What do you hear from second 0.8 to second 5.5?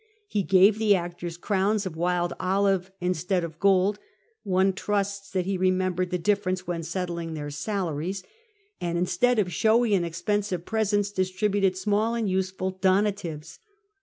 actors crowns of wild olive instead of gold (one trusts that